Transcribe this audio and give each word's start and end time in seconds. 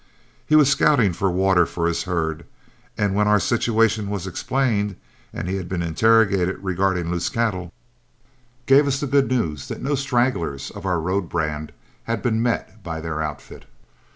He 0.47 0.55
was 0.55 0.67
scouting 0.67 1.13
for 1.13 1.29
water 1.29 1.67
for 1.67 1.85
his 1.87 2.01
herd, 2.05 2.43
and, 2.97 3.13
when 3.13 3.27
our 3.27 3.39
situation 3.39 4.09
was 4.09 4.25
explained 4.25 4.95
and 5.31 5.47
he 5.47 5.57
had 5.57 5.69
been 5.69 5.83
interrogated 5.83 6.63
regarding 6.63 7.11
loose 7.11 7.29
cattle, 7.29 7.71
gave 8.65 8.87
us 8.87 8.99
the 8.99 9.05
good 9.05 9.29
news 9.29 9.67
that 9.67 9.79
no 9.83 9.93
stragglers 9.93 10.71
in 10.75 10.81
our 10.81 10.99
road 10.99 11.29
brand 11.29 11.71
had 12.05 12.23
been 12.23 12.41
met 12.41 12.81
by 12.81 12.99
their 12.99 13.21
outfit. 13.21 13.65